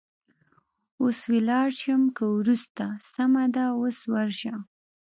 اوس 1.01 1.19
ولاړه 1.33 1.75
شم 1.81 2.03
که 2.15 2.23
وروسته؟ 2.37 2.85
سمه 3.13 3.45
ده، 3.55 3.65
اوس 3.79 3.99
ورشه. 4.13 4.53